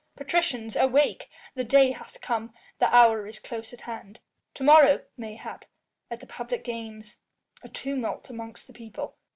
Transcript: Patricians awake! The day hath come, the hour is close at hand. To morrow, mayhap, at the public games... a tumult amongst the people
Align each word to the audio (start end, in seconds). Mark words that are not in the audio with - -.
Patricians 0.15 0.75
awake! 0.75 1.29
The 1.53 1.63
day 1.63 1.91
hath 1.91 2.21
come, 2.21 2.55
the 2.79 2.87
hour 2.87 3.27
is 3.27 3.37
close 3.37 3.71
at 3.71 3.81
hand. 3.81 4.19
To 4.55 4.63
morrow, 4.63 5.03
mayhap, 5.15 5.65
at 6.09 6.21
the 6.21 6.25
public 6.25 6.63
games... 6.63 7.17
a 7.61 7.69
tumult 7.69 8.27
amongst 8.27 8.65
the 8.65 8.73
people 8.73 9.15